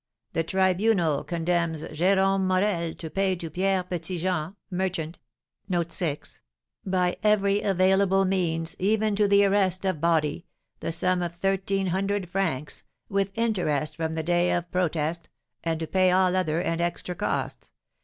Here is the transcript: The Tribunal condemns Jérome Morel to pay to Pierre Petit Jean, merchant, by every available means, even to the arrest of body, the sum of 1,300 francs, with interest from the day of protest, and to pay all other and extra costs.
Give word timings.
The 0.33 0.41
Tribunal 0.43 1.23
condemns 1.23 1.83
Jérome 1.83 2.41
Morel 2.47 2.95
to 2.95 3.09
pay 3.11 3.35
to 3.35 3.51
Pierre 3.51 3.83
Petit 3.83 4.17
Jean, 4.17 4.55
merchant, 4.71 5.19
by 6.87 7.17
every 7.21 7.61
available 7.61 8.25
means, 8.25 8.75
even 8.79 9.15
to 9.15 9.27
the 9.27 9.45
arrest 9.45 9.85
of 9.85 10.01
body, 10.01 10.47
the 10.79 10.91
sum 10.91 11.21
of 11.21 11.33
1,300 11.39 12.27
francs, 12.31 12.83
with 13.09 13.37
interest 13.37 13.95
from 13.95 14.15
the 14.15 14.23
day 14.23 14.51
of 14.51 14.71
protest, 14.71 15.29
and 15.63 15.79
to 15.79 15.85
pay 15.85 16.09
all 16.09 16.35
other 16.35 16.59
and 16.59 16.81
extra 16.81 17.13
costs. 17.13 17.69